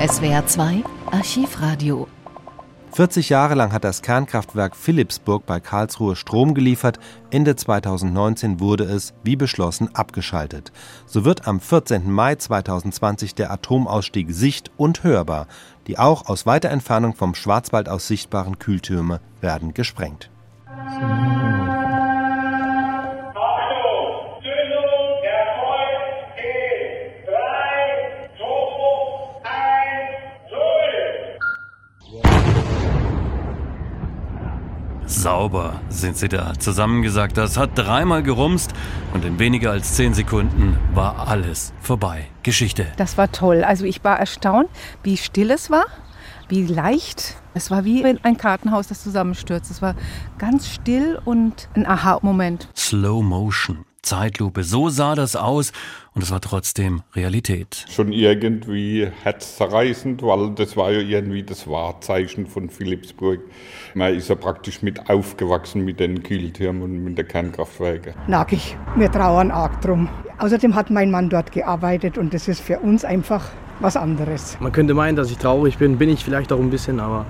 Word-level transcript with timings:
SWR 0.00 0.46
2 0.46 0.82
Archivradio 1.10 2.08
40 2.92 3.28
Jahre 3.28 3.54
lang 3.54 3.70
hat 3.70 3.84
das 3.84 4.00
Kernkraftwerk 4.00 4.74
Philipsburg 4.74 5.44
bei 5.44 5.60
Karlsruhe 5.60 6.16
Strom 6.16 6.54
geliefert. 6.54 6.98
Ende 7.30 7.54
2019 7.54 8.60
wurde 8.60 8.84
es, 8.84 9.12
wie 9.24 9.36
beschlossen, 9.36 9.94
abgeschaltet. 9.94 10.72
So 11.04 11.26
wird 11.26 11.46
am 11.46 11.60
14. 11.60 12.10
Mai 12.10 12.36
2020 12.36 13.34
der 13.34 13.50
Atomausstieg 13.50 14.30
sicht- 14.30 14.70
und 14.78 15.04
hörbar. 15.04 15.46
Die 15.86 15.98
auch 15.98 16.30
aus 16.30 16.46
weiter 16.46 16.70
Entfernung 16.70 17.14
vom 17.14 17.34
Schwarzwald 17.34 17.90
aus 17.90 18.08
sichtbaren 18.08 18.58
Kühltürme 18.58 19.20
werden 19.42 19.74
gesprengt. 19.74 20.30
Sauber 35.20 35.82
sind 35.90 36.16
sie 36.16 36.28
da. 36.30 36.54
Zusammengesagt, 36.58 37.36
das 37.36 37.58
hat 37.58 37.72
dreimal 37.74 38.22
gerumst 38.22 38.72
und 39.12 39.22
in 39.26 39.38
weniger 39.38 39.70
als 39.70 39.92
zehn 39.92 40.14
Sekunden 40.14 40.78
war 40.94 41.28
alles 41.28 41.74
vorbei. 41.82 42.28
Geschichte. 42.42 42.86
Das 42.96 43.18
war 43.18 43.30
toll. 43.30 43.62
Also 43.62 43.84
ich 43.84 44.02
war 44.02 44.18
erstaunt, 44.18 44.70
wie 45.02 45.18
still 45.18 45.50
es 45.50 45.70
war, 45.70 45.84
wie 46.48 46.66
leicht. 46.66 47.36
Es 47.52 47.70
war 47.70 47.84
wie 47.84 48.02
ein 48.04 48.38
Kartenhaus, 48.38 48.86
das 48.86 49.02
zusammenstürzt. 49.02 49.70
Es 49.70 49.82
war 49.82 49.94
ganz 50.38 50.66
still 50.68 51.20
und 51.26 51.68
ein 51.74 51.86
Aha-Moment. 51.86 52.68
Slow 52.74 53.22
Motion. 53.22 53.84
Zeitlupe. 54.02 54.64
So 54.64 54.88
sah 54.88 55.14
das 55.14 55.36
aus 55.36 55.72
und 56.14 56.22
es 56.22 56.30
war 56.30 56.40
trotzdem 56.40 57.02
Realität. 57.14 57.84
Schon 57.90 58.12
irgendwie 58.12 59.08
herzzerreißend, 59.22 60.22
weil 60.22 60.50
das 60.54 60.76
war 60.76 60.90
ja 60.90 61.00
irgendwie 61.00 61.42
das 61.42 61.68
Wahrzeichen 61.68 62.46
von 62.46 62.70
Philipsburg. 62.70 63.40
Man 63.94 64.14
ist 64.14 64.28
ja 64.28 64.34
praktisch 64.34 64.82
mit 64.82 65.08
aufgewachsen 65.08 65.84
mit 65.84 66.00
den 66.00 66.22
Kühltürmen 66.22 66.82
und 66.82 67.04
mit 67.04 67.18
den 67.18 67.28
Kernkraftwerken. 67.28 68.14
Nackig. 68.26 68.76
Wir 68.96 69.10
trauern 69.10 69.50
arg 69.50 69.80
drum. 69.80 70.08
Außerdem 70.38 70.74
hat 70.74 70.90
mein 70.90 71.10
Mann 71.10 71.28
dort 71.28 71.52
gearbeitet 71.52 72.16
und 72.16 72.32
das 72.32 72.48
ist 72.48 72.60
für 72.60 72.80
uns 72.80 73.04
einfach 73.04 73.50
was 73.80 73.96
anderes. 73.96 74.56
Man 74.60 74.72
könnte 74.72 74.94
meinen, 74.94 75.16
dass 75.16 75.30
ich 75.30 75.38
traurig 75.38 75.78
bin, 75.78 75.98
bin 75.98 76.08
ich 76.08 76.24
vielleicht 76.24 76.52
auch 76.52 76.60
ein 76.60 76.70
bisschen, 76.70 77.00
aber 77.00 77.26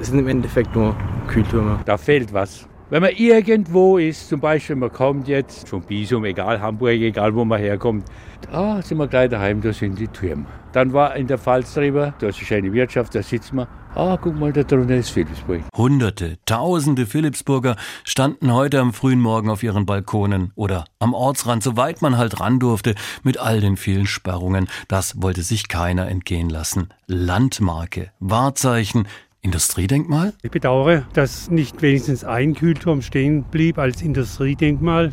es 0.00 0.08
sind 0.08 0.18
im 0.18 0.28
Endeffekt 0.28 0.74
nur 0.74 0.94
Kühltürme. 1.26 1.80
Da 1.84 1.96
fehlt 1.96 2.32
was. 2.32 2.66
Wenn 2.88 3.02
man 3.02 3.10
irgendwo 3.16 3.98
ist, 3.98 4.28
zum 4.28 4.38
Beispiel 4.38 4.76
man 4.76 4.92
kommt 4.92 5.26
jetzt 5.26 5.68
von 5.68 5.82
Bisum, 5.82 6.24
egal 6.24 6.60
Hamburg, 6.60 6.92
egal 6.92 7.34
wo 7.34 7.44
man 7.44 7.58
herkommt, 7.58 8.04
da 8.48 8.80
sind 8.80 8.98
wir 8.98 9.08
gleich 9.08 9.28
daheim, 9.28 9.60
da 9.60 9.72
sind 9.72 9.98
die 9.98 10.06
Türme. 10.06 10.46
Dann 10.70 10.92
war 10.92 11.16
in 11.16 11.26
der 11.26 11.36
Pfalz 11.36 11.74
drüber, 11.74 12.14
da 12.20 12.28
ist 12.28 12.36
eine 12.36 12.46
schöne 12.46 12.72
Wirtschaft, 12.72 13.16
da 13.16 13.24
sitzen 13.24 13.56
wir. 13.56 13.68
Ah, 13.96 14.16
guck 14.20 14.38
mal, 14.38 14.52
da 14.52 14.62
drunter 14.62 14.94
ist 14.94 15.10
Philipsburg. 15.10 15.62
Hunderte, 15.76 16.36
tausende 16.44 17.06
Philipsburger 17.06 17.74
standen 18.04 18.52
heute 18.52 18.78
am 18.78 18.92
frühen 18.92 19.20
Morgen 19.20 19.50
auf 19.50 19.64
ihren 19.64 19.84
Balkonen 19.84 20.52
oder 20.54 20.84
am 21.00 21.12
Ortsrand, 21.12 21.64
soweit 21.64 22.02
man 22.02 22.16
halt 22.16 22.38
ran 22.38 22.60
durfte, 22.60 22.94
mit 23.24 23.38
all 23.38 23.60
den 23.60 23.76
vielen 23.76 24.06
Sperrungen. 24.06 24.68
Das 24.86 25.20
wollte 25.20 25.42
sich 25.42 25.66
keiner 25.66 26.08
entgehen 26.08 26.50
lassen. 26.50 26.90
Landmarke, 27.08 28.12
Wahrzeichen, 28.20 29.08
Industriedenkmal? 29.46 30.34
Ich 30.42 30.50
bedauere, 30.50 31.06
dass 31.12 31.50
nicht 31.52 31.80
wenigstens 31.80 32.24
ein 32.24 32.54
Kühlturm 32.54 33.00
stehen 33.00 33.44
blieb 33.44 33.78
als 33.78 34.02
Industriedenkmal. 34.02 35.12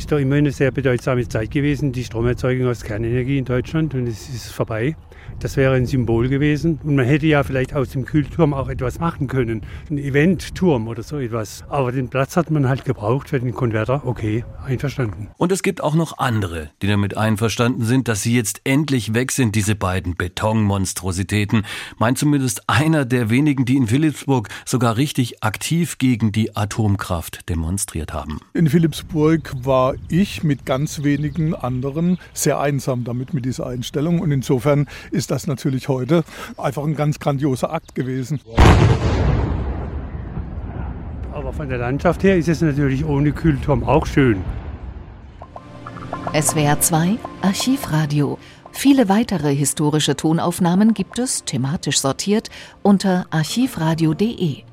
Ist 0.00 0.10
doch 0.10 0.18
immer 0.18 0.36
eine 0.36 0.50
sehr 0.50 0.70
bedeutsame 0.70 1.28
Zeit 1.28 1.50
gewesen, 1.50 1.92
die 1.92 2.04
Stromerzeugung 2.04 2.68
aus 2.68 2.82
Kernenergie 2.82 3.36
in 3.36 3.44
Deutschland 3.44 3.92
und 3.92 4.06
es 4.06 4.30
ist 4.30 4.50
vorbei. 4.50 4.96
Das 5.40 5.56
wäre 5.56 5.74
ein 5.74 5.86
Symbol 5.86 6.28
gewesen. 6.28 6.78
Und 6.82 6.96
man 6.96 7.06
hätte 7.06 7.26
ja 7.26 7.42
vielleicht 7.42 7.74
aus 7.74 7.90
dem 7.90 8.04
Kühlturm 8.04 8.52
auch 8.52 8.68
etwas 8.68 8.98
machen 8.98 9.26
können. 9.26 9.62
Ein 9.90 9.98
Eventturm 9.98 10.88
oder 10.88 11.02
so 11.02 11.18
etwas. 11.18 11.64
Aber 11.68 11.92
den 11.92 12.08
Platz 12.08 12.36
hat 12.36 12.50
man 12.50 12.68
halt 12.68 12.84
gebraucht 12.84 13.28
für 13.28 13.40
den 13.40 13.54
Konverter. 13.54 14.02
Okay, 14.06 14.44
einverstanden. 14.64 15.28
Und 15.36 15.52
es 15.52 15.62
gibt 15.62 15.82
auch 15.82 15.94
noch 15.94 16.18
andere, 16.18 16.70
die 16.82 16.88
damit 16.88 17.16
einverstanden 17.16 17.84
sind, 17.84 18.08
dass 18.08 18.22
sie 18.22 18.34
jetzt 18.34 18.62
endlich 18.64 19.14
weg 19.14 19.32
sind, 19.32 19.54
diese 19.54 19.74
beiden 19.74 20.14
Betonmonstrositäten. 20.14 21.64
Meint 21.98 22.18
zumindest 22.18 22.68
einer 22.68 23.04
der 23.04 23.30
wenigen, 23.30 23.64
die 23.64 23.76
in 23.76 23.86
Philipsburg 23.86 24.48
sogar 24.66 24.96
richtig 24.96 25.42
aktiv 25.42 25.98
gegen 25.98 26.32
die 26.32 26.56
Atomkraft 26.56 27.48
demonstriert 27.48 28.12
haben. 28.12 28.40
In 28.52 28.68
Philipsburg 28.68 29.54
war 29.90 29.96
ich 30.08 30.44
mit 30.44 30.66
ganz 30.66 31.02
wenigen 31.02 31.52
anderen 31.52 32.18
sehr 32.32 32.60
einsam 32.60 33.02
damit 33.02 33.34
mit 33.34 33.44
dieser 33.44 33.66
Einstellung. 33.66 34.20
Und 34.20 34.30
insofern 34.30 34.86
ist 35.10 35.32
das 35.32 35.48
natürlich 35.48 35.88
heute 35.88 36.22
einfach 36.56 36.84
ein 36.84 36.94
ganz 36.94 37.18
grandioser 37.18 37.72
Akt 37.72 37.96
gewesen. 37.96 38.40
Aber 41.32 41.52
von 41.52 41.68
der 41.68 41.78
Landschaft 41.78 42.22
her 42.22 42.36
ist 42.36 42.48
es 42.48 42.60
natürlich 42.60 43.04
ohne 43.04 43.32
Kühlturm 43.32 43.82
auch 43.82 44.06
schön. 44.06 44.44
SWR 46.40 46.78
2 46.78 47.16
Archivradio. 47.42 48.38
Viele 48.70 49.08
weitere 49.08 49.52
historische 49.52 50.14
Tonaufnahmen 50.14 50.94
gibt 50.94 51.18
es, 51.18 51.44
thematisch 51.44 51.98
sortiert, 51.98 52.48
unter 52.82 53.26
archivradio.de. 53.30 54.69